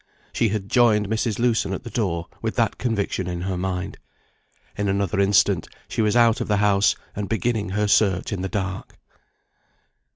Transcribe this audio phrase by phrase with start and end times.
[0.33, 1.37] She had joined Mrs.
[1.37, 3.99] Lewson at the door with that conviction in her mind.
[4.75, 8.49] In another instant, she was out of the house, and beginning her search in the
[8.49, 8.97] dark.